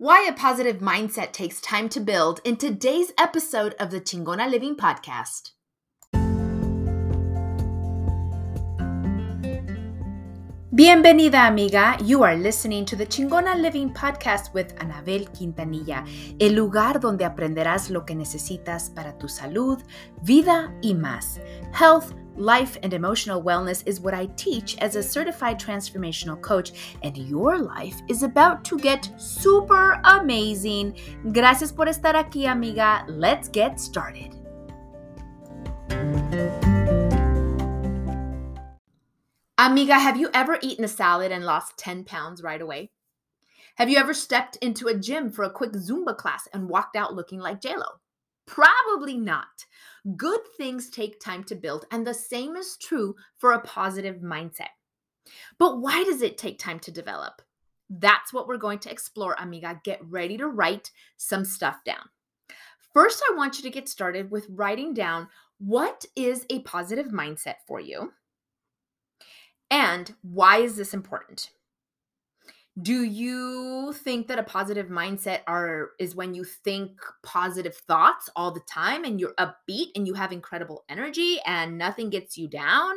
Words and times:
Why 0.00 0.28
a 0.28 0.32
positive 0.32 0.78
mindset 0.78 1.32
takes 1.32 1.60
time 1.60 1.88
to 1.88 1.98
build 1.98 2.40
in 2.44 2.54
today's 2.56 3.10
episode 3.18 3.74
of 3.80 3.90
the 3.90 4.00
Chingona 4.00 4.48
Living 4.48 4.76
Podcast. 4.76 5.50
Bienvenida, 10.72 11.48
amiga. 11.48 11.96
You 12.04 12.22
are 12.22 12.36
listening 12.36 12.84
to 12.84 12.94
the 12.94 13.06
Chingona 13.06 13.60
Living 13.60 13.92
Podcast 13.92 14.54
with 14.54 14.72
Anabel 14.76 15.26
Quintanilla, 15.32 16.06
el 16.40 16.52
lugar 16.52 17.00
donde 17.00 17.24
aprenderás 17.24 17.90
lo 17.90 18.04
que 18.04 18.14
necesitas 18.14 18.94
para 18.94 19.18
tu 19.18 19.26
salud, 19.26 19.82
vida 20.22 20.72
y 20.80 20.94
más. 20.94 21.40
Health, 21.72 22.14
Life 22.38 22.78
and 22.84 22.94
emotional 22.94 23.42
wellness 23.42 23.82
is 23.84 24.00
what 24.00 24.14
I 24.14 24.26
teach 24.36 24.78
as 24.78 24.94
a 24.94 25.02
certified 25.02 25.58
transformational 25.58 26.40
coach, 26.40 26.70
and 27.02 27.18
your 27.18 27.58
life 27.58 27.96
is 28.08 28.22
about 28.22 28.64
to 28.66 28.78
get 28.78 29.10
super 29.16 30.00
amazing. 30.04 30.96
Gracias 31.32 31.72
por 31.72 31.86
estar 31.86 32.14
aquí, 32.14 32.46
amiga. 32.46 33.04
Let's 33.08 33.48
get 33.48 33.80
started. 33.80 34.36
Amiga, 39.58 39.98
have 39.98 40.16
you 40.16 40.30
ever 40.32 40.58
eaten 40.62 40.84
a 40.84 40.88
salad 40.88 41.32
and 41.32 41.44
lost 41.44 41.76
10 41.76 42.04
pounds 42.04 42.40
right 42.40 42.62
away? 42.62 42.92
Have 43.74 43.90
you 43.90 43.98
ever 43.98 44.14
stepped 44.14 44.54
into 44.62 44.86
a 44.86 44.96
gym 44.96 45.32
for 45.32 45.42
a 45.42 45.50
quick 45.50 45.72
Zumba 45.72 46.16
class 46.16 46.46
and 46.52 46.68
walked 46.68 46.94
out 46.94 47.14
looking 47.14 47.40
like 47.40 47.60
JLo? 47.60 47.98
Probably 48.48 49.16
not. 49.16 49.66
Good 50.16 50.40
things 50.56 50.88
take 50.88 51.20
time 51.20 51.44
to 51.44 51.54
build, 51.54 51.84
and 51.90 52.06
the 52.06 52.14
same 52.14 52.56
is 52.56 52.78
true 52.78 53.14
for 53.36 53.52
a 53.52 53.60
positive 53.60 54.16
mindset. 54.16 54.70
But 55.58 55.80
why 55.80 56.02
does 56.02 56.22
it 56.22 56.38
take 56.38 56.58
time 56.58 56.80
to 56.80 56.90
develop? 56.90 57.42
That's 57.90 58.32
what 58.32 58.48
we're 58.48 58.56
going 58.56 58.78
to 58.80 58.90
explore, 58.90 59.36
amiga. 59.38 59.80
Get 59.84 60.00
ready 60.02 60.38
to 60.38 60.48
write 60.48 60.90
some 61.18 61.44
stuff 61.44 61.84
down. 61.84 62.08
First, 62.94 63.22
I 63.30 63.36
want 63.36 63.58
you 63.58 63.62
to 63.64 63.70
get 63.70 63.88
started 63.88 64.30
with 64.30 64.46
writing 64.48 64.94
down 64.94 65.28
what 65.58 66.06
is 66.16 66.46
a 66.48 66.60
positive 66.60 67.08
mindset 67.08 67.56
for 67.66 67.80
you 67.80 68.12
and 69.70 70.14
why 70.22 70.58
is 70.58 70.76
this 70.76 70.94
important? 70.94 71.50
Do 72.82 73.02
you 73.02 73.92
think 73.92 74.28
that 74.28 74.38
a 74.38 74.42
positive 74.42 74.88
mindset 74.88 75.40
are 75.46 75.90
is 75.98 76.14
when 76.14 76.34
you 76.34 76.44
think 76.44 76.92
positive 77.22 77.74
thoughts 77.74 78.28
all 78.36 78.50
the 78.50 78.60
time 78.60 79.04
and 79.04 79.18
you're 79.18 79.34
upbeat 79.34 79.88
and 79.96 80.06
you 80.06 80.14
have 80.14 80.32
incredible 80.32 80.84
energy 80.88 81.38
and 81.46 81.78
nothing 81.78 82.10
gets 82.10 82.36
you 82.36 82.48
down? 82.48 82.94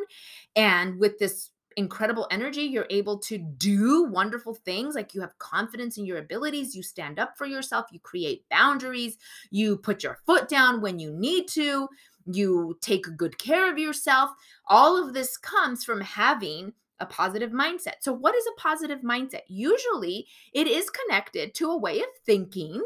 And 0.55 0.99
with 0.99 1.17
this 1.19 1.51
incredible 1.77 2.27
energy 2.31 2.63
you're 2.63 2.85
able 2.89 3.17
to 3.17 3.37
do 3.37 4.03
wonderful 4.03 4.53
things 4.53 4.93
like 4.93 5.13
you 5.13 5.21
have 5.21 5.39
confidence 5.39 5.97
in 5.97 6.05
your 6.05 6.17
abilities 6.17 6.75
you 6.75 6.83
stand 6.83 7.17
up 7.17 7.37
for 7.37 7.45
yourself 7.45 7.85
you 7.93 7.99
create 8.01 8.43
boundaries 8.49 9.17
you 9.51 9.77
put 9.77 10.03
your 10.03 10.17
foot 10.25 10.49
down 10.49 10.81
when 10.81 10.99
you 10.99 11.13
need 11.13 11.47
to 11.47 11.87
you 12.25 12.77
take 12.81 13.05
good 13.17 13.37
care 13.37 13.71
of 13.71 13.77
yourself. 13.77 14.31
All 14.67 14.97
of 14.97 15.13
this 15.13 15.37
comes 15.37 15.83
from 15.83 16.01
having 16.01 16.73
a 17.01 17.05
positive 17.05 17.51
mindset. 17.51 17.95
So, 18.01 18.13
what 18.13 18.35
is 18.35 18.45
a 18.47 18.61
positive 18.61 19.01
mindset? 19.01 19.41
Usually, 19.47 20.27
it 20.53 20.67
is 20.67 20.89
connected 20.89 21.53
to 21.55 21.69
a 21.71 21.77
way 21.77 21.99
of 21.99 22.07
thinking 22.25 22.81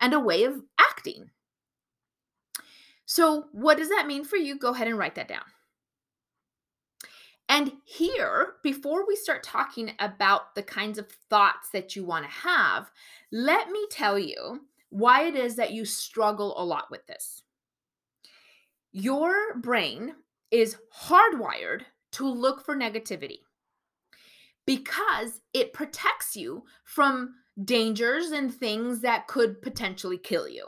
and 0.00 0.12
a 0.12 0.20
way 0.20 0.44
of 0.44 0.60
acting. 0.78 1.30
So, 3.06 3.46
what 3.52 3.78
does 3.78 3.88
that 3.88 4.06
mean 4.06 4.24
for 4.24 4.36
you? 4.36 4.58
Go 4.58 4.72
ahead 4.74 4.88
and 4.88 4.98
write 4.98 5.14
that 5.14 5.28
down. 5.28 5.44
And 7.48 7.72
here, 7.84 8.54
before 8.62 9.06
we 9.06 9.16
start 9.16 9.42
talking 9.42 9.92
about 9.98 10.54
the 10.54 10.62
kinds 10.62 10.98
of 10.98 11.10
thoughts 11.28 11.70
that 11.72 11.96
you 11.96 12.04
want 12.04 12.24
to 12.24 12.30
have, 12.30 12.90
let 13.32 13.70
me 13.70 13.84
tell 13.90 14.18
you 14.18 14.60
why 14.90 15.24
it 15.24 15.34
is 15.34 15.56
that 15.56 15.72
you 15.72 15.84
struggle 15.84 16.54
a 16.56 16.64
lot 16.64 16.90
with 16.90 17.04
this. 17.06 17.42
Your 18.92 19.56
brain 19.58 20.14
is 20.50 20.76
hardwired 20.96 21.82
to 22.12 22.28
look 22.28 22.64
for 22.64 22.76
negativity 22.76 23.38
because 24.66 25.40
it 25.52 25.72
protects 25.72 26.36
you 26.36 26.64
from 26.84 27.34
dangers 27.64 28.30
and 28.30 28.52
things 28.52 29.00
that 29.00 29.26
could 29.26 29.60
potentially 29.62 30.18
kill 30.18 30.48
you. 30.48 30.66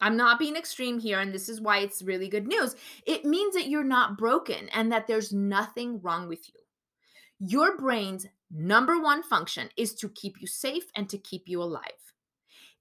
I'm 0.00 0.16
not 0.16 0.38
being 0.38 0.56
extreme 0.56 0.98
here, 0.98 1.20
and 1.20 1.32
this 1.32 1.48
is 1.48 1.60
why 1.60 1.78
it's 1.78 2.02
really 2.02 2.28
good 2.28 2.46
news. 2.46 2.74
It 3.06 3.24
means 3.24 3.54
that 3.54 3.68
you're 3.68 3.84
not 3.84 4.18
broken 4.18 4.68
and 4.70 4.90
that 4.92 5.06
there's 5.06 5.32
nothing 5.32 6.00
wrong 6.02 6.28
with 6.28 6.46
you. 6.48 6.60
Your 7.38 7.76
brain's 7.76 8.26
number 8.50 9.00
one 9.00 9.22
function 9.22 9.68
is 9.76 9.94
to 9.96 10.08
keep 10.08 10.40
you 10.40 10.46
safe 10.46 10.84
and 10.96 11.08
to 11.08 11.18
keep 11.18 11.44
you 11.46 11.62
alive. 11.62 11.82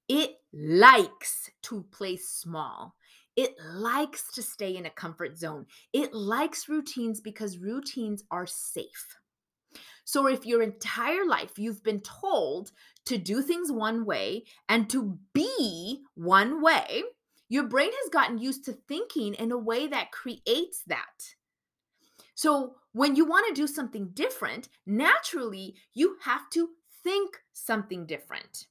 It 0.10 0.32
likes 0.52 1.50
to 1.64 1.86
play 1.92 2.18
small. 2.18 2.96
It 3.36 3.56
likes 3.74 4.32
to 4.34 4.44
stay 4.44 4.76
in 4.76 4.86
a 4.86 4.92
comfort 4.92 5.38
zone. 5.38 5.66
It 5.92 6.14
likes 6.14 6.70
routines 6.70 7.22
because 7.22 7.58
routines 7.58 8.24
are 8.30 8.46
safe. 8.46 9.18
So, 10.06 10.28
if 10.28 10.46
your 10.46 10.62
entire 10.62 11.26
life 11.26 11.58
you've 11.58 11.84
been 11.84 12.02
told 12.02 12.72
to 13.06 13.18
do 13.18 13.42
things 13.42 13.72
one 13.72 14.06
way 14.06 14.44
and 14.70 14.90
to 14.90 15.18
be 15.34 16.04
one 16.16 16.62
way, 16.62 17.04
your 17.50 17.64
brain 17.64 17.92
has 17.92 18.10
gotten 18.10 18.38
used 18.38 18.66
to 18.66 18.74
thinking 18.74 19.34
in 19.36 19.52
a 19.52 19.58
way 19.58 19.88
that 19.88 20.12
creates 20.12 20.84
that. 20.88 21.36
So, 22.36 22.76
when 22.94 23.16
you 23.16 23.26
want 23.26 23.48
to 23.48 23.62
do 23.62 23.68
something 23.68 24.10
different, 24.14 24.70
naturally 24.86 25.76
you 25.94 26.18
have 26.22 26.50
to 26.52 26.70
think 27.04 27.38
something 27.54 28.06
different. 28.06 28.68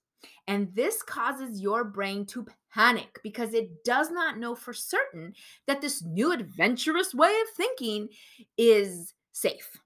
And 0.47 0.75
this 0.75 1.03
causes 1.03 1.61
your 1.61 1.85
brain 1.85 2.27
to 2.27 2.47
panic 2.73 3.21
because 3.23 3.55
it 3.55 3.85
does 3.85 4.11
not 4.11 4.39
know 4.39 4.55
for 4.55 4.73
certain 4.73 5.35
that 5.67 5.81
this 5.81 6.03
new 6.03 6.33
adventurous 6.33 7.15
way 7.15 7.33
of 7.43 7.57
thinking 7.57 8.09
is 8.57 9.15
safe. 9.33 9.79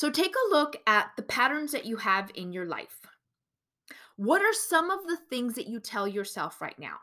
So 0.00 0.08
take 0.08 0.32
a 0.34 0.50
look 0.50 0.76
at 0.86 1.10
the 1.18 1.22
patterns 1.22 1.72
that 1.72 1.84
you 1.84 1.98
have 1.98 2.30
in 2.34 2.54
your 2.54 2.64
life. 2.64 3.00
What 4.16 4.40
are 4.40 4.54
some 4.54 4.90
of 4.90 5.06
the 5.06 5.18
things 5.28 5.56
that 5.56 5.66
you 5.66 5.78
tell 5.78 6.08
yourself 6.08 6.62
right 6.62 6.78
now? 6.78 6.96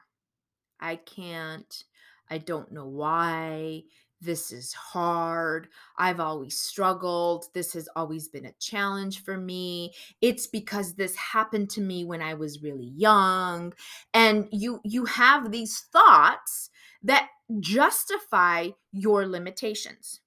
I 0.80 0.96
can't. 0.96 1.84
I 2.32 2.40
don't 2.40 2.72
know 2.72 2.88
why. 2.88 3.84
This 4.20 4.52
is 4.52 4.74
hard. 4.74 5.68
I've 6.00 6.20
always 6.20 6.60
struggled. 6.60 7.46
This 7.54 7.72
has 7.74 7.88
always 7.96 8.30
been 8.30 8.48
a 8.48 8.56
challenge 8.60 9.24
for 9.24 9.38
me. 9.38 9.94
It's 10.22 10.48
because 10.48 10.96
this 10.96 11.16
happened 11.16 11.70
to 11.72 11.82
me 11.82 12.04
when 12.04 12.24
I 12.24 12.34
was 12.34 12.64
really 12.64 12.94
young. 12.96 13.76
And 14.16 14.48
you 14.52 14.82
you 14.84 15.06
have 15.06 15.52
these 15.52 15.82
thoughts 15.94 16.72
that 17.04 17.30
justify 17.60 18.70
your 18.92 19.28
limitations. 19.28 20.22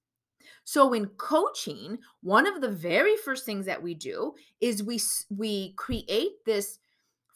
So 0.71 0.93
in 0.93 1.07
coaching, 1.17 1.99
one 2.21 2.47
of 2.47 2.61
the 2.61 2.69
very 2.69 3.17
first 3.17 3.45
things 3.45 3.65
that 3.65 3.83
we 3.83 3.93
do 3.93 4.35
is 4.61 4.81
we 4.81 5.01
we 5.29 5.73
create 5.73 6.45
this 6.45 6.79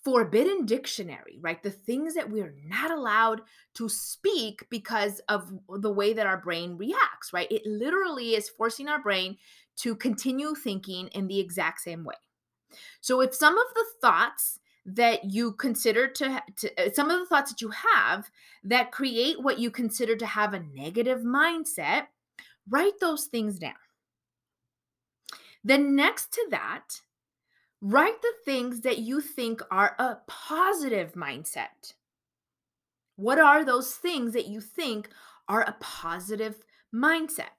forbidden 0.06 0.66
dictionary, 0.66 1.38
right? 1.42 1.62
The 1.62 1.70
things 1.70 2.16
that 2.16 2.32
we 2.32 2.40
are 2.40 2.56
not 2.66 2.92
allowed 2.92 3.42
to 3.74 3.90
speak 3.90 4.66
because 4.70 5.20
of 5.28 5.52
the 5.68 5.92
way 5.92 6.14
that 6.14 6.26
our 6.26 6.38
brain 6.38 6.78
reacts, 6.78 7.34
right? 7.34 7.52
It 7.52 7.66
literally 7.66 8.36
is 8.36 8.48
forcing 8.48 8.88
our 8.88 9.02
brain 9.02 9.36
to 9.80 9.98
continue 9.98 10.56
thinking 10.56 11.10
in 11.10 11.28
the 11.28 11.42
exact 11.42 11.82
same 11.82 12.06
way. 12.06 12.16
So 13.02 13.20
if 13.20 13.36
some 13.36 13.58
of 13.58 13.68
the 13.74 13.86
thoughts 14.00 14.62
that 14.86 15.26
you 15.26 15.52
consider 15.52 16.08
to, 16.08 16.42
to 16.56 16.82
uh, 16.82 16.94
some 16.94 17.10
of 17.10 17.20
the 17.20 17.26
thoughts 17.26 17.52
that 17.52 17.62
you 17.62 17.72
have 17.72 18.30
that 18.64 18.94
create 18.94 19.42
what 19.42 19.60
you 19.60 19.72
consider 19.72 20.16
to 20.16 20.26
have 20.26 20.54
a 20.54 20.64
negative 20.74 21.20
mindset 21.20 22.06
Write 22.70 23.00
those 23.00 23.26
things 23.26 23.60
down. 23.60 23.74
Then, 25.64 25.96
next 25.96 26.32
to 26.34 26.48
that, 26.52 27.02
write 27.82 28.22
the 28.22 28.34
things 28.44 28.82
that 28.82 29.00
you 29.00 29.22
think 29.22 29.62
are 29.72 29.96
a 29.98 30.20
positive 30.28 31.14
mindset. 31.14 31.94
What 33.16 33.40
are 33.40 33.64
those 33.64 33.94
things 33.94 34.34
that 34.34 34.48
you 34.48 34.62
think 34.62 35.10
are 35.48 35.62
a 35.62 35.76
positive 35.80 36.64
mindset? 36.94 37.56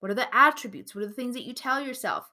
What 0.00 0.10
are 0.10 0.14
the 0.14 0.34
attributes? 0.34 0.94
What 0.94 1.04
are 1.04 1.08
the 1.08 1.14
things 1.14 1.34
that 1.34 1.44
you 1.44 1.52
tell 1.52 1.80
yourself? 1.80 2.30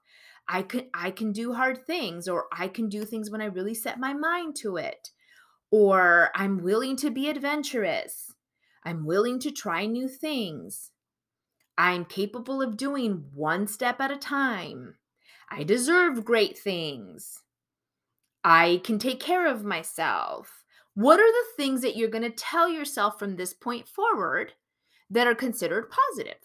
I 0.47 0.63
can 0.63 0.87
I 0.93 1.11
can 1.11 1.31
do 1.31 1.53
hard 1.53 1.85
things 1.85 2.27
or 2.27 2.47
I 2.51 2.67
can 2.67 2.89
do 2.89 3.05
things 3.05 3.29
when 3.29 3.41
I 3.41 3.45
really 3.45 3.73
set 3.73 3.99
my 3.99 4.13
mind 4.13 4.55
to 4.57 4.77
it. 4.77 5.09
Or 5.71 6.29
I'm 6.35 6.61
willing 6.61 6.95
to 6.97 7.09
be 7.09 7.29
adventurous. 7.29 8.33
I'm 8.83 9.05
willing 9.05 9.39
to 9.39 9.51
try 9.51 9.85
new 9.85 10.07
things. 10.07 10.91
I'm 11.77 12.05
capable 12.05 12.61
of 12.61 12.77
doing 12.77 13.25
one 13.33 13.67
step 13.67 13.99
at 13.99 14.11
a 14.11 14.17
time. 14.17 14.95
I 15.49 15.63
deserve 15.63 16.25
great 16.25 16.57
things. 16.57 17.41
I 18.43 18.81
can 18.83 18.99
take 18.99 19.19
care 19.19 19.47
of 19.47 19.63
myself. 19.63 20.63
What 20.95 21.19
are 21.19 21.31
the 21.31 21.45
things 21.57 21.81
that 21.81 21.95
you're 21.95 22.09
going 22.09 22.23
to 22.23 22.29
tell 22.29 22.69
yourself 22.69 23.17
from 23.17 23.35
this 23.35 23.53
point 23.53 23.87
forward 23.87 24.53
that 25.09 25.27
are 25.27 25.35
considered 25.35 25.89
positive? 25.89 26.37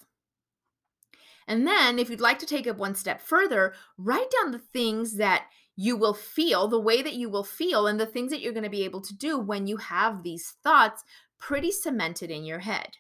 And 1.46 1.66
then, 1.66 1.98
if 1.98 2.10
you'd 2.10 2.20
like 2.20 2.38
to 2.40 2.46
take 2.46 2.66
it 2.66 2.76
one 2.76 2.94
step 2.94 3.20
further, 3.20 3.74
write 3.96 4.31
down 4.31 4.52
the 4.52 4.58
things 4.58 5.16
that 5.16 5.46
you 5.76 5.96
will 5.96 6.14
feel, 6.14 6.69
the 6.69 6.81
way 6.81 7.02
that 7.02 7.14
you 7.14 7.31
will 7.31 7.44
feel, 7.44 7.86
and 7.86 7.98
the 7.98 8.06
things 8.06 8.31
that 8.31 8.40
you're 8.40 8.52
going 8.52 8.64
to 8.64 8.70
be 8.70 8.84
able 8.84 9.00
to 9.00 9.16
do 9.16 9.38
when 9.38 9.66
you 9.66 9.78
have 9.78 10.22
these 10.22 10.56
thoughts 10.62 11.04
pretty 11.38 11.70
cemented 11.70 12.31
in 12.31 12.44
your 12.44 12.58
head. 12.58 12.96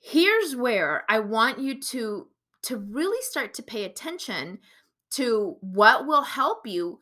Here's 0.00 0.54
where 0.54 1.04
I 1.08 1.18
want 1.20 1.58
you 1.58 1.80
to 1.80 2.28
to 2.62 2.76
really 2.76 3.22
start 3.22 3.54
to 3.54 3.62
pay 3.62 3.84
attention 3.84 4.58
to 5.10 5.56
what 5.60 6.06
will 6.06 6.22
help 6.22 6.66
you 6.66 7.00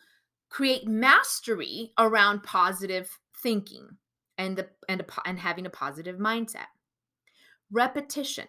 create 0.49 0.87
mastery 0.87 1.93
around 1.99 2.43
positive 2.43 3.19
thinking 3.43 3.89
and 4.39 4.57
the 4.57 4.69
and 4.89 5.01
a, 5.01 5.05
and 5.29 5.39
having 5.39 5.67
a 5.67 5.71
positive 5.71 6.17
mindset. 6.17 6.67
Repetition. 7.71 8.47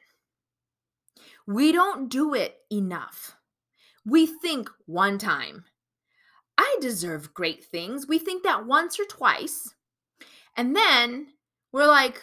We 1.48 1.72
don't 1.72 2.10
do 2.10 2.34
it 2.34 2.56
enough. 2.72 3.36
We 4.06 4.26
think 4.26 4.70
one 4.86 5.18
time, 5.18 5.66
I 6.58 6.78
deserve 6.80 7.34
great 7.34 7.66
things. 7.66 8.08
We 8.08 8.20
think 8.20 8.44
that 8.44 8.66
once 8.66 9.00
or 9.00 9.06
twice. 9.06 9.74
And 10.56 10.76
then 10.76 11.28
we're 11.72 11.88
like, 11.88 12.22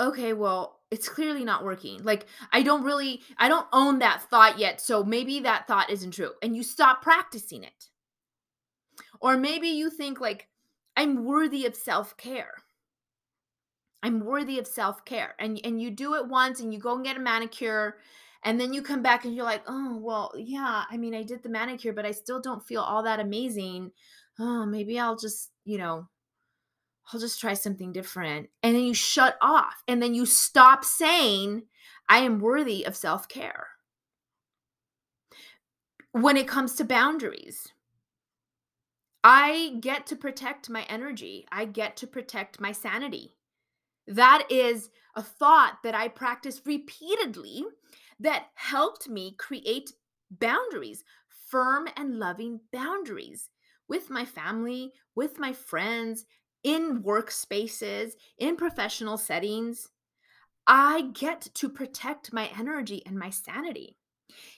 okay, 0.00 0.32
well, 0.32 0.77
it's 0.90 1.08
clearly 1.08 1.44
not 1.44 1.64
working. 1.64 2.02
Like, 2.02 2.26
I 2.52 2.62
don't 2.62 2.84
really, 2.84 3.20
I 3.36 3.48
don't 3.48 3.66
own 3.72 3.98
that 3.98 4.22
thought 4.22 4.58
yet. 4.58 4.80
So 4.80 5.04
maybe 5.04 5.40
that 5.40 5.66
thought 5.66 5.90
isn't 5.90 6.12
true. 6.12 6.32
And 6.42 6.56
you 6.56 6.62
stop 6.62 7.02
practicing 7.02 7.62
it. 7.62 7.86
Or 9.20 9.36
maybe 9.36 9.68
you 9.68 9.90
think, 9.90 10.20
like, 10.20 10.48
I'm 10.96 11.24
worthy 11.24 11.66
of 11.66 11.74
self 11.74 12.16
care. 12.16 12.54
I'm 14.02 14.24
worthy 14.24 14.58
of 14.58 14.66
self 14.66 15.04
care. 15.04 15.34
And, 15.38 15.60
and 15.64 15.80
you 15.80 15.90
do 15.90 16.14
it 16.14 16.28
once 16.28 16.60
and 16.60 16.72
you 16.72 16.78
go 16.78 16.94
and 16.94 17.04
get 17.04 17.16
a 17.16 17.20
manicure. 17.20 17.96
And 18.44 18.60
then 18.60 18.72
you 18.72 18.82
come 18.82 19.02
back 19.02 19.24
and 19.24 19.34
you're 19.34 19.44
like, 19.44 19.64
oh, 19.66 19.98
well, 20.00 20.32
yeah, 20.36 20.84
I 20.88 20.96
mean, 20.96 21.14
I 21.14 21.24
did 21.24 21.42
the 21.42 21.48
manicure, 21.48 21.92
but 21.92 22.06
I 22.06 22.12
still 22.12 22.40
don't 22.40 22.64
feel 22.66 22.82
all 22.82 23.02
that 23.02 23.20
amazing. 23.20 23.90
Oh, 24.38 24.64
maybe 24.64 24.98
I'll 24.98 25.16
just, 25.16 25.50
you 25.64 25.76
know, 25.76 26.08
I'll 27.12 27.20
just 27.20 27.40
try 27.40 27.54
something 27.54 27.92
different. 27.92 28.48
And 28.62 28.74
then 28.74 28.84
you 28.84 28.94
shut 28.94 29.36
off 29.40 29.82
and 29.86 30.02
then 30.02 30.14
you 30.14 30.26
stop 30.26 30.84
saying, 30.84 31.62
I 32.08 32.18
am 32.18 32.38
worthy 32.38 32.84
of 32.84 32.96
self 32.96 33.28
care. 33.28 33.68
When 36.12 36.36
it 36.36 36.48
comes 36.48 36.74
to 36.76 36.84
boundaries, 36.84 37.68
I 39.22 39.76
get 39.80 40.06
to 40.06 40.16
protect 40.16 40.70
my 40.70 40.82
energy, 40.84 41.46
I 41.50 41.64
get 41.64 41.96
to 41.98 42.06
protect 42.06 42.60
my 42.60 42.72
sanity. 42.72 43.36
That 44.06 44.46
is 44.50 44.90
a 45.16 45.22
thought 45.22 45.78
that 45.84 45.94
I 45.94 46.08
practice 46.08 46.62
repeatedly 46.64 47.64
that 48.20 48.46
helped 48.54 49.08
me 49.08 49.34
create 49.38 49.92
boundaries, 50.30 51.04
firm 51.50 51.88
and 51.96 52.18
loving 52.18 52.60
boundaries 52.72 53.50
with 53.88 54.10
my 54.10 54.24
family, 54.24 54.92
with 55.14 55.38
my 55.38 55.52
friends, 55.52 56.24
in 56.62 57.02
workspaces, 57.02 58.12
in 58.38 58.56
professional 58.56 59.16
settings, 59.16 59.88
I 60.66 61.10
get 61.14 61.48
to 61.54 61.68
protect 61.68 62.32
my 62.32 62.50
energy 62.58 63.02
and 63.06 63.18
my 63.18 63.30
sanity. 63.30 63.96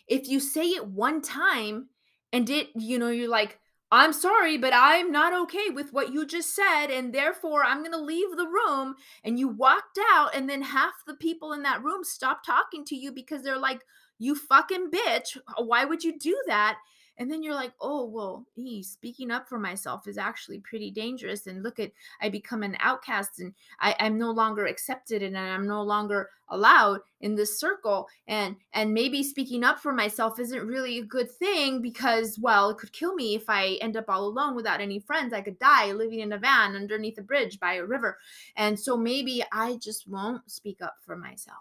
If 0.09 0.29
you 0.29 0.41
say 0.41 0.71
it 0.71 0.87
one 0.87 1.23
time 1.23 1.89
and 2.33 2.49
it, 2.51 2.69
you 2.75 2.99
know, 2.99 3.11
you're 3.11 3.29
like, 3.29 3.59
I'm 3.93 4.13
sorry, 4.13 4.57
but 4.57 4.73
I'm 4.75 5.11
not 5.11 5.33
okay 5.43 5.71
with 5.71 5.93
what 5.93 6.13
you 6.13 6.25
just 6.25 6.55
said, 6.55 6.87
and 6.93 7.13
therefore 7.13 7.65
I'm 7.65 7.79
going 7.79 7.91
to 7.91 7.99
leave 7.99 8.37
the 8.37 8.47
room. 8.47 8.95
And 9.25 9.37
you 9.37 9.49
walked 9.49 9.99
out, 10.13 10.35
and 10.35 10.49
then 10.49 10.63
half 10.63 10.93
the 11.09 11.15
people 11.15 11.53
in 11.55 11.65
that 11.65 11.83
room 11.83 12.05
stop 12.05 12.45
talking 12.45 12.85
to 12.85 12.95
you 12.95 13.11
because 13.11 13.43
they're 13.43 13.59
like, 13.59 13.83
You 14.19 14.37
fucking 14.37 14.91
bitch. 14.93 15.37
Why 15.59 15.85
would 15.85 16.05
you 16.05 16.17
do 16.19 16.41
that? 16.47 16.79
And 17.21 17.31
then 17.31 17.43
you're 17.43 17.55
like 17.55 17.73
oh 17.81 18.05
well 18.05 18.45
he 18.57 18.83
speaking 18.83 19.31
up 19.31 19.49
for 19.49 19.59
myself 19.59 20.09
is 20.09 20.19
actually 20.19 20.59
pretty 20.61 20.91
dangerous 20.91 21.47
and 21.47 21.63
look 21.63 21.79
at 21.79 21.93
i 22.21 22.29
become 22.29 22.65
an 22.65 22.77
outcast 22.81 23.39
and 23.39 23.55
I, 23.79 23.95
i'm 24.01 24.19
no 24.19 24.33
longer 24.33 24.67
accepted 24.67 25.23
and 25.23 25.39
i'm 25.39 25.69
no 25.69 25.83
longer 25.83 26.31
allowed 26.49 27.01
in 27.21 27.37
this 27.37 27.61
circle 27.61 28.09
and 28.27 28.57
and 28.73 28.93
maybe 28.93 29.23
speaking 29.23 29.63
up 29.63 29.79
for 29.79 29.93
myself 29.93 30.41
isn't 30.41 30.67
really 30.67 30.99
a 30.99 31.05
good 31.05 31.31
thing 31.31 31.81
because 31.81 32.39
well 32.41 32.71
it 32.71 32.79
could 32.79 32.93
kill 32.93 33.15
me 33.15 33.37
if 33.37 33.49
i 33.49 33.79
end 33.81 33.97
up 33.97 34.07
all 34.09 34.25
alone 34.25 34.57
without 34.57 34.81
any 34.81 34.99
friends. 34.99 35.33
I 35.33 35.43
could 35.43 35.59
die 35.59 35.93
living 35.93 36.21
in 36.21 36.33
a 36.33 36.39
van 36.39 36.75
underneath 36.75 37.19
a 37.19 37.23
bridge 37.23 37.61
by 37.61 37.75
a 37.75 37.85
river. 37.85 38.17
And 38.57 38.79
so 38.79 38.97
maybe 38.97 39.45
i 39.53 39.77
just 39.77 40.09
won't 40.09 40.51
speak 40.51 40.81
up 40.81 40.95
for 41.05 41.17
myself. 41.17 41.59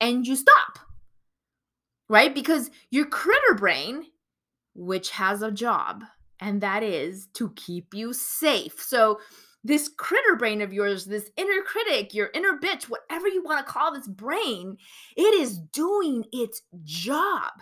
And 0.00 0.26
you 0.26 0.34
stop 0.34 0.78
right? 2.08 2.34
Because 2.34 2.70
your 2.90 3.06
critter 3.06 3.54
brain 3.54 4.04
which 4.74 5.10
has 5.10 5.42
a 5.42 5.52
job, 5.52 6.04
and 6.40 6.60
that 6.60 6.82
is 6.82 7.26
to 7.34 7.50
keep 7.56 7.94
you 7.94 8.12
safe. 8.12 8.80
So, 8.80 9.20
this 9.64 9.88
critter 9.88 10.34
brain 10.36 10.60
of 10.60 10.72
yours, 10.72 11.04
this 11.04 11.30
inner 11.36 11.62
critic, 11.62 12.14
your 12.14 12.30
inner 12.34 12.58
bitch, 12.60 12.84
whatever 12.84 13.28
you 13.28 13.44
want 13.44 13.64
to 13.64 13.72
call 13.72 13.92
this 13.92 14.08
brain, 14.08 14.76
it 15.16 15.34
is 15.34 15.58
doing 15.58 16.24
its 16.32 16.62
job. 16.82 17.52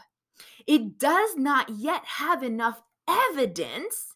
It 0.67 0.99
does 0.99 1.37
not 1.37 1.69
yet 1.69 2.03
have 2.07 2.43
enough 2.43 2.81
evidence 3.07 4.15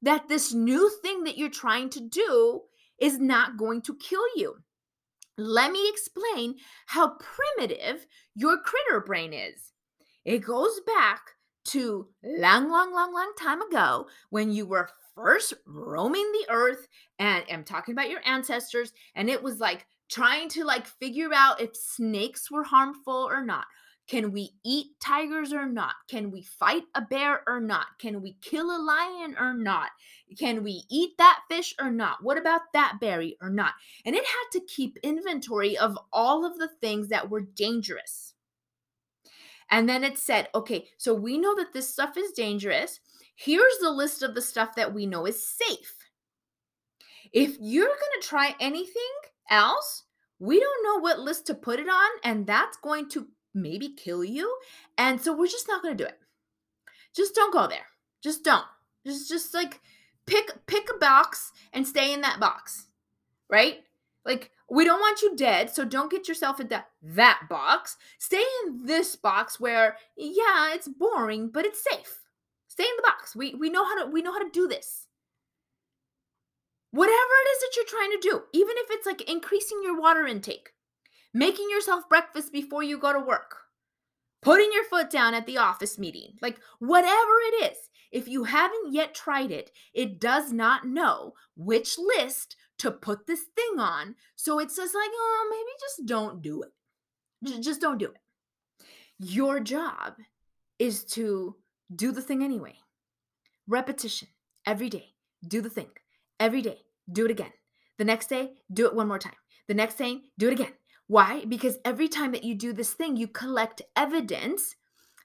that 0.00 0.28
this 0.28 0.54
new 0.54 0.90
thing 1.02 1.24
that 1.24 1.36
you're 1.36 1.50
trying 1.50 1.90
to 1.90 2.00
do 2.00 2.62
is 2.98 3.18
not 3.18 3.58
going 3.58 3.82
to 3.82 3.96
kill 3.96 4.24
you. 4.36 4.56
Let 5.36 5.70
me 5.70 5.88
explain 5.88 6.56
how 6.86 7.16
primitive 7.18 8.06
your 8.34 8.58
critter 8.58 9.00
brain 9.00 9.32
is. 9.32 9.72
It 10.24 10.38
goes 10.38 10.80
back 10.86 11.20
to 11.68 12.08
long, 12.22 12.70
long, 12.70 12.92
long, 12.92 13.12
long 13.12 13.32
time 13.38 13.62
ago 13.62 14.06
when 14.30 14.50
you 14.50 14.66
were 14.66 14.88
first 15.14 15.54
roaming 15.66 16.30
the 16.32 16.52
earth 16.52 16.86
and 17.18 17.44
I'm 17.50 17.64
talking 17.64 17.92
about 17.92 18.10
your 18.10 18.20
ancestors 18.24 18.92
and 19.14 19.28
it 19.28 19.42
was 19.42 19.58
like 19.58 19.86
trying 20.08 20.48
to 20.50 20.64
like 20.64 20.86
figure 20.86 21.32
out 21.34 21.60
if 21.60 21.76
snakes 21.76 22.50
were 22.50 22.64
harmful 22.64 23.28
or 23.28 23.44
not. 23.44 23.66
Can 24.08 24.32
we 24.32 24.52
eat 24.64 24.86
tigers 25.04 25.52
or 25.52 25.66
not? 25.66 25.94
Can 26.08 26.30
we 26.30 26.42
fight 26.42 26.84
a 26.94 27.02
bear 27.02 27.42
or 27.46 27.60
not? 27.60 27.86
Can 27.98 28.22
we 28.22 28.38
kill 28.40 28.70
a 28.70 28.80
lion 28.80 29.36
or 29.38 29.52
not? 29.52 29.90
Can 30.38 30.64
we 30.64 30.84
eat 30.90 31.10
that 31.18 31.40
fish 31.50 31.74
or 31.78 31.90
not? 31.90 32.22
What 32.22 32.38
about 32.38 32.62
that 32.72 32.96
berry 33.02 33.36
or 33.42 33.50
not? 33.50 33.74
And 34.06 34.16
it 34.16 34.24
had 34.24 34.58
to 34.58 34.66
keep 34.66 34.96
inventory 35.02 35.76
of 35.76 35.98
all 36.10 36.46
of 36.46 36.58
the 36.58 36.70
things 36.80 37.08
that 37.08 37.28
were 37.28 37.42
dangerous. 37.42 38.32
And 39.70 39.88
then 39.88 40.04
it 40.04 40.18
said, 40.18 40.48
okay, 40.54 40.88
so 40.96 41.14
we 41.14 41.38
know 41.38 41.54
that 41.56 41.72
this 41.72 41.90
stuff 41.90 42.16
is 42.16 42.32
dangerous. 42.32 43.00
Here's 43.34 43.78
the 43.80 43.90
list 43.90 44.22
of 44.22 44.34
the 44.34 44.42
stuff 44.42 44.74
that 44.76 44.94
we 44.94 45.06
know 45.06 45.26
is 45.26 45.46
safe. 45.46 45.94
If 47.32 47.56
you're 47.60 47.86
going 47.86 48.20
to 48.20 48.26
try 48.26 48.54
anything 48.60 49.02
else, 49.50 50.04
we 50.38 50.58
don't 50.60 50.84
know 50.84 51.00
what 51.00 51.18
list 51.18 51.46
to 51.46 51.54
put 51.54 51.80
it 51.80 51.88
on, 51.88 52.10
and 52.24 52.46
that's 52.46 52.76
going 52.78 53.08
to 53.10 53.28
maybe 53.54 53.90
kill 53.90 54.24
you. 54.24 54.56
And 54.96 55.20
so 55.20 55.36
we're 55.36 55.46
just 55.46 55.68
not 55.68 55.82
going 55.82 55.96
to 55.96 56.04
do 56.04 56.08
it. 56.08 56.18
Just 57.14 57.34
don't 57.34 57.52
go 57.52 57.66
there. 57.66 57.86
Just 58.22 58.44
don't. 58.44 58.64
Just 59.06 59.28
just 59.28 59.54
like 59.54 59.80
pick 60.26 60.50
pick 60.66 60.88
a 60.94 60.98
box 60.98 61.52
and 61.72 61.86
stay 61.86 62.12
in 62.12 62.20
that 62.22 62.40
box. 62.40 62.86
Right? 63.50 63.80
Like 64.24 64.50
we 64.70 64.84
don't 64.84 65.00
want 65.00 65.22
you 65.22 65.34
dead, 65.34 65.70
so 65.70 65.84
don't 65.84 66.10
get 66.10 66.28
yourself 66.28 66.60
into 66.60 66.84
that 67.02 67.40
box. 67.48 67.96
Stay 68.18 68.44
in 68.66 68.84
this 68.84 69.16
box 69.16 69.58
where, 69.58 69.96
yeah, 70.16 70.74
it's 70.74 70.88
boring, 70.88 71.48
but 71.48 71.64
it's 71.64 71.82
safe. 71.82 72.20
Stay 72.68 72.84
in 72.84 72.96
the 72.96 73.02
box. 73.02 73.34
We 73.34 73.54
we 73.54 73.70
know 73.70 73.84
how 73.84 74.04
to 74.04 74.10
we 74.10 74.22
know 74.22 74.32
how 74.32 74.42
to 74.42 74.50
do 74.52 74.68
this. 74.68 75.06
Whatever 76.90 77.14
it 77.14 77.48
is 77.50 77.60
that 77.60 77.76
you're 77.76 77.84
trying 77.86 78.10
to 78.12 78.28
do, 78.28 78.42
even 78.52 78.74
if 78.78 78.86
it's 78.90 79.06
like 79.06 79.28
increasing 79.30 79.80
your 79.82 80.00
water 80.00 80.26
intake, 80.26 80.70
making 81.34 81.68
yourself 81.70 82.08
breakfast 82.08 82.52
before 82.52 82.82
you 82.82 82.98
go 82.98 83.12
to 83.12 83.18
work, 83.18 83.56
putting 84.42 84.70
your 84.72 84.84
foot 84.84 85.10
down 85.10 85.34
at 85.34 85.46
the 85.46 85.58
office 85.58 85.98
meeting, 85.98 86.32
like 86.40 86.58
whatever 86.78 87.32
it 87.52 87.72
is, 87.72 87.78
if 88.10 88.26
you 88.26 88.44
haven't 88.44 88.92
yet 88.92 89.14
tried 89.14 89.50
it, 89.50 89.70
it 89.92 90.18
does 90.18 90.52
not 90.52 90.86
know 90.86 91.34
which 91.56 91.98
list 91.98 92.56
to 92.78 92.90
put 92.90 93.26
this 93.26 93.42
thing 93.56 93.78
on. 93.78 94.14
So 94.36 94.58
it 94.58 94.70
says, 94.70 94.94
like, 94.94 95.10
oh, 95.12 95.48
maybe 95.50 95.78
just 95.80 96.06
don't 96.06 96.42
do 96.42 96.62
it. 96.62 97.62
Just 97.62 97.80
don't 97.80 97.98
do 97.98 98.06
it. 98.06 98.18
Your 99.18 99.60
job 99.60 100.14
is 100.78 101.04
to 101.04 101.56
do 101.94 102.12
the 102.12 102.22
thing 102.22 102.42
anyway. 102.42 102.74
Repetition 103.66 104.28
every 104.66 104.88
day. 104.88 105.14
Do 105.46 105.60
the 105.60 105.70
thing 105.70 105.88
every 106.40 106.62
day. 106.62 106.78
Do 107.10 107.24
it 107.24 107.30
again. 107.30 107.52
The 107.98 108.04
next 108.04 108.28
day, 108.28 108.52
do 108.72 108.86
it 108.86 108.94
one 108.94 109.08
more 109.08 109.18
time. 109.18 109.32
The 109.66 109.74
next 109.74 109.96
day, 109.96 110.20
do 110.38 110.48
it 110.48 110.52
again. 110.52 110.72
Why? 111.08 111.44
Because 111.46 111.78
every 111.84 112.08
time 112.08 112.32
that 112.32 112.44
you 112.44 112.54
do 112.54 112.72
this 112.72 112.92
thing, 112.92 113.16
you 113.16 113.26
collect 113.26 113.82
evidence 113.96 114.76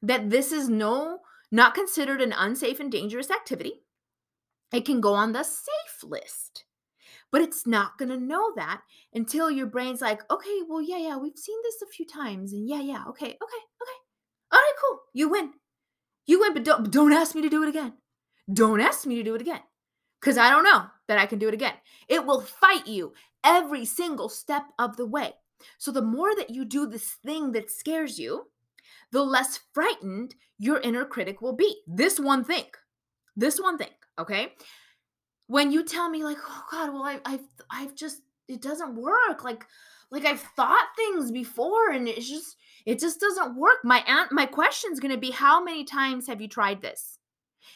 that 0.01 0.29
this 0.29 0.51
is 0.51 0.69
no 0.69 1.19
not 1.51 1.75
considered 1.75 2.19
an 2.19 2.33
unsafe 2.33 2.79
and 2.79 2.91
dangerous 2.91 3.29
activity. 3.29 3.83
It 4.72 4.86
can 4.86 5.01
go 5.01 5.13
on 5.13 5.33
the 5.33 5.43
safe 5.43 6.03
list. 6.03 6.65
But 7.33 7.41
it's 7.41 7.65
not 7.65 7.97
going 7.97 8.09
to 8.09 8.17
know 8.17 8.53
that 8.57 8.81
until 9.11 9.49
your 9.49 9.65
brain's 9.65 10.01
like, 10.01 10.21
okay, 10.31 10.59
well, 10.69 10.83
yeah, 10.83 10.99
yeah, 10.99 11.17
we've 11.17 11.35
seen 11.35 11.57
this 11.63 11.81
a 11.81 11.91
few 11.91 12.05
times. 12.05 12.53
And 12.53 12.69
yeah, 12.69 12.79
yeah, 12.79 13.03
okay, 13.09 13.25
okay, 13.25 13.33
okay. 13.33 13.99
All 14.51 14.59
right, 14.59 14.73
cool. 14.79 14.99
You 15.15 15.29
win. 15.29 15.51
You 16.27 16.39
win, 16.39 16.53
but 16.53 16.63
don't, 16.63 16.91
don't 16.91 17.11
ask 17.11 17.33
me 17.33 17.41
to 17.41 17.49
do 17.49 17.63
it 17.63 17.69
again. 17.69 17.93
Don't 18.53 18.79
ask 18.79 19.07
me 19.07 19.15
to 19.15 19.23
do 19.23 19.33
it 19.33 19.41
again 19.41 19.61
because 20.21 20.37
I 20.37 20.51
don't 20.51 20.63
know 20.63 20.85
that 21.07 21.17
I 21.17 21.25
can 21.25 21.39
do 21.39 21.47
it 21.47 21.55
again. 21.55 21.73
It 22.07 22.23
will 22.23 22.41
fight 22.41 22.85
you 22.85 23.13
every 23.43 23.83
single 23.83 24.29
step 24.29 24.65
of 24.77 24.95
the 24.95 25.07
way. 25.07 25.33
So 25.79 25.91
the 25.91 26.03
more 26.03 26.35
that 26.35 26.51
you 26.51 26.65
do 26.65 26.85
this 26.85 27.17
thing 27.25 27.51
that 27.53 27.71
scares 27.71 28.19
you, 28.19 28.47
the 29.11 29.23
less 29.23 29.59
frightened 29.73 30.35
your 30.59 30.79
inner 30.81 31.03
critic 31.03 31.41
will 31.41 31.55
be. 31.55 31.77
This 31.87 32.19
one 32.19 32.43
thing, 32.43 32.65
this 33.35 33.59
one 33.59 33.79
thing, 33.79 33.89
okay? 34.19 34.53
When 35.47 35.71
you 35.71 35.83
tell 35.83 36.09
me 36.09 36.23
like, 36.23 36.38
oh 36.47 36.63
God, 36.71 36.93
well, 36.93 37.03
I, 37.03 37.19
I've, 37.25 37.47
I've 37.69 37.95
just, 37.95 38.21
it 38.47 38.62
doesn't 38.62 38.95
work. 38.95 39.43
Like, 39.43 39.65
like 40.12 40.25
I've 40.25 40.41
thought 40.55 40.88
things 40.95 41.31
before 41.31 41.91
and 41.91 42.07
it's 42.07 42.29
just, 42.29 42.55
it 42.85 43.00
just 43.00 43.19
doesn't 43.19 43.55
work. 43.55 43.77
My 43.83 44.03
aunt, 44.07 44.31
my 44.31 44.45
question 44.45 44.91
is 44.91 45.00
going 45.00 45.13
to 45.13 45.17
be, 45.17 45.31
how 45.31 45.63
many 45.63 45.83
times 45.83 46.27
have 46.27 46.41
you 46.41 46.47
tried 46.47 46.81
this? 46.81 47.19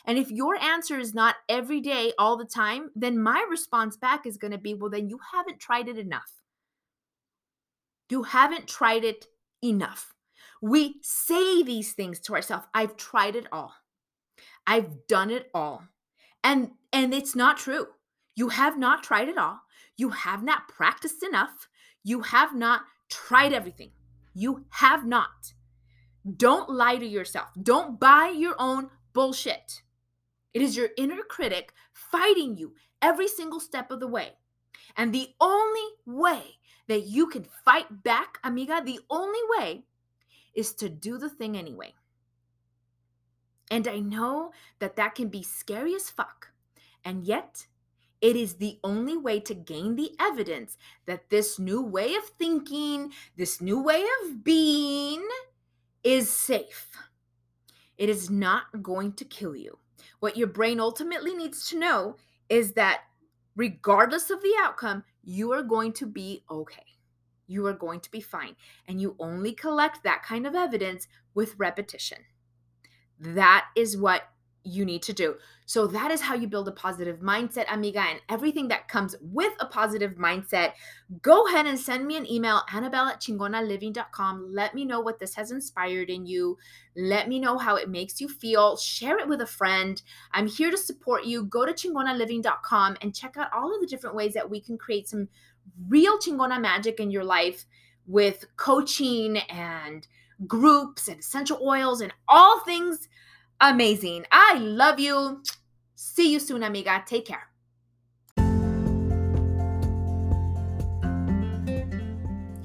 And 0.05 0.17
if 0.17 0.31
your 0.31 0.55
answer 0.55 0.99
is 0.99 1.13
not 1.13 1.35
every 1.49 1.81
day, 1.81 2.13
all 2.17 2.37
the 2.37 2.45
time, 2.45 2.89
then 2.95 3.21
my 3.21 3.45
response 3.49 3.97
back 3.97 4.25
is 4.25 4.37
going 4.37 4.51
to 4.51 4.57
be, 4.57 4.73
well, 4.73 4.89
then 4.89 5.09
you 5.09 5.19
haven't 5.33 5.59
tried 5.59 5.87
it 5.87 5.97
enough. 5.97 6.31
You 8.09 8.23
haven't 8.23 8.67
tried 8.67 9.03
it 9.03 9.25
enough. 9.63 10.13
We 10.61 10.95
say 11.01 11.63
these 11.63 11.93
things 11.93 12.19
to 12.21 12.33
ourselves. 12.33 12.65
I've 12.73 12.97
tried 12.97 13.35
it 13.35 13.47
all. 13.51 13.73
I've 14.65 15.07
done 15.07 15.29
it 15.29 15.49
all. 15.53 15.83
And 16.43 16.71
and 16.97 17.13
it's 17.13 17.35
not 17.35 17.57
true. 17.57 17.85
You 18.35 18.49
have 18.49 18.75
not 18.75 19.03
tried 19.03 19.29
it 19.29 19.37
all. 19.37 19.59
You 19.97 20.09
have 20.09 20.41
not 20.41 20.67
practiced 20.67 21.21
enough. 21.21 21.67
You 22.03 22.21
have 22.21 22.55
not 22.55 22.81
tried 23.07 23.53
everything. 23.53 23.91
You 24.33 24.65
have 24.69 25.05
not. 25.05 25.53
Don't 26.35 26.71
lie 26.71 26.97
to 26.97 27.05
yourself. 27.05 27.49
Don't 27.61 27.99
buy 27.99 28.33
your 28.35 28.55
own 28.57 28.89
bullshit. 29.13 29.83
It 30.55 30.63
is 30.63 30.75
your 30.75 30.89
inner 30.97 31.21
critic 31.21 31.71
fighting 31.93 32.57
you 32.57 32.73
every 32.99 33.27
single 33.27 33.59
step 33.59 33.91
of 33.91 33.99
the 33.99 34.07
way. 34.07 34.31
And 34.95 35.13
the 35.13 35.29
only 35.39 35.87
way 36.07 36.57
that 36.87 37.05
you 37.05 37.27
can 37.27 37.45
fight 37.63 38.01
back, 38.03 38.39
amiga, 38.43 38.81
the 38.83 38.99
only 39.11 39.41
way 39.55 39.83
is 40.55 40.73
to 40.73 40.89
do 40.89 41.19
the 41.19 41.29
thing 41.29 41.55
anyway. 41.55 41.93
And 43.69 43.87
I 43.87 43.99
know 43.99 44.51
that 44.79 44.95
that 44.95 45.13
can 45.13 45.27
be 45.27 45.43
scary 45.43 45.93
as 45.93 46.09
fuck. 46.09 46.53
And 47.07 47.23
yet, 47.23 47.67
it 48.19 48.35
is 48.35 48.55
the 48.55 48.79
only 48.83 49.15
way 49.15 49.39
to 49.39 49.53
gain 49.53 49.95
the 49.95 50.11
evidence 50.19 50.77
that 51.05 51.29
this 51.29 51.57
new 51.57 51.81
way 51.81 52.15
of 52.15 52.25
thinking, 52.25 53.13
this 53.37 53.61
new 53.61 53.81
way 53.81 54.05
of 54.21 54.43
being 54.43 55.25
is 56.03 56.29
safe. 56.29 56.89
It 57.97 58.09
is 58.09 58.29
not 58.29 58.83
going 58.83 59.13
to 59.13 59.23
kill 59.23 59.55
you. 59.55 59.77
What 60.19 60.35
your 60.35 60.49
brain 60.49 60.81
ultimately 60.81 61.33
needs 61.33 61.69
to 61.69 61.79
know 61.79 62.17
is 62.49 62.73
that 62.73 63.03
regardless 63.55 64.29
of 64.29 64.41
the 64.41 64.55
outcome, 64.59 65.05
you 65.23 65.53
are 65.53 65.63
going 65.63 65.93
to 65.93 66.05
be 66.05 66.43
okay. 66.51 66.83
You 67.47 67.65
are 67.67 67.73
going 67.73 68.01
to 68.01 68.11
be 68.11 68.19
fine. 68.19 68.57
And 68.85 68.99
you 68.99 69.15
only 69.17 69.53
collect 69.53 70.03
that 70.03 70.23
kind 70.23 70.45
of 70.45 70.55
evidence 70.55 71.07
with 71.33 71.55
repetition. 71.57 72.17
That 73.17 73.67
is 73.77 73.95
what 73.95 74.23
you 74.67 74.85
need 74.85 75.01
to 75.03 75.13
do. 75.13 75.35
So 75.65 75.87
that 75.87 76.11
is 76.11 76.21
how 76.21 76.35
you 76.35 76.47
build 76.47 76.67
a 76.67 76.71
positive 76.71 77.19
mindset, 77.19 77.65
amiga, 77.69 77.99
and 77.99 78.21
everything 78.29 78.69
that 78.69 78.87
comes 78.87 79.15
with 79.21 79.53
a 79.59 79.65
positive 79.65 80.15
mindset. 80.15 80.73
Go 81.21 81.47
ahead 81.47 81.65
and 81.65 81.77
send 81.77 82.07
me 82.07 82.15
an 82.15 82.29
email, 82.29 82.61
anabel 82.69 83.09
at 83.11 83.21
chingonaliving.com. 83.21 84.49
Let 84.53 84.75
me 84.75 84.85
know 84.85 84.99
what 84.99 85.19
this 85.19 85.35
has 85.35 85.51
inspired 85.51 86.09
in 86.09 86.25
you. 86.25 86.57
Let 86.95 87.27
me 87.27 87.39
know 87.39 87.57
how 87.57 87.75
it 87.75 87.89
makes 87.89 88.21
you 88.21 88.29
feel. 88.29 88.77
Share 88.77 89.17
it 89.17 89.27
with 89.27 89.41
a 89.41 89.45
friend. 89.45 90.01
I'm 90.31 90.47
here 90.47 90.71
to 90.71 90.77
support 90.77 91.25
you. 91.25 91.43
Go 91.43 91.65
to 91.65 91.73
chingonaliving.com 91.73 92.97
and 93.01 93.15
check 93.15 93.35
out 93.35 93.51
all 93.53 93.73
of 93.73 93.81
the 93.81 93.87
different 93.87 94.15
ways 94.15 94.33
that 94.35 94.49
we 94.49 94.61
can 94.61 94.77
create 94.77 95.09
some 95.09 95.27
real 95.89 96.17
chingona 96.17 96.61
magic 96.61 96.99
in 96.99 97.11
your 97.11 97.23
life 97.23 97.65
with 98.05 98.45
coaching 98.55 99.37
and 99.37 100.07
groups 100.45 101.07
and 101.07 101.19
essential 101.19 101.59
oils 101.61 101.99
and 102.01 102.13
all 102.27 102.61
things 102.61 103.09
amazing. 103.61 104.25
I 104.31 104.57
love 104.57 104.99
you. 104.99 105.43
See 105.95 106.31
you 106.31 106.39
soon, 106.39 106.63
amiga. 106.63 107.03
Take 107.05 107.25
care. 107.25 107.47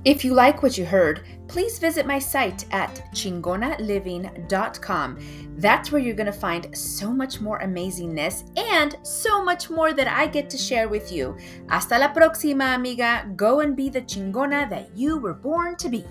If 0.05 0.25
you 0.25 0.35
like 0.35 0.65
what 0.65 0.77
you 0.77 0.85
heard, 0.85 1.21
please 1.47 1.79
visit 1.79 2.07
my 2.07 2.19
site 2.19 2.65
at 2.73 2.93
chingonaliving.com. 3.15 5.19
That's 5.59 5.93
where 5.93 6.03
you're 6.03 6.17
going 6.17 6.27
to 6.27 6.33
find 6.33 6.77
so 6.77 7.13
much 7.13 7.41
more 7.41 7.61
amazingness 7.61 8.51
and 8.59 8.97
so 9.05 9.45
much 9.45 9.71
more 9.71 9.93
that 9.93 10.09
I 10.09 10.27
get 10.27 10.51
to 10.51 10.59
share 10.59 10.89
with 10.89 11.13
you. 11.13 11.37
Hasta 11.69 11.99
la 11.99 12.13
próxima, 12.13 12.75
amiga. 12.75 13.31
Go 13.37 13.61
and 13.61 13.77
be 13.77 13.89
the 13.89 14.03
chingona 14.03 14.69
that 14.71 14.91
you 14.97 15.19
were 15.19 15.35
born 15.35 15.77
to 15.77 15.89
be. 15.89 16.05